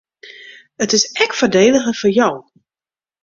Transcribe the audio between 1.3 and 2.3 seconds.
foardeliger foar jo.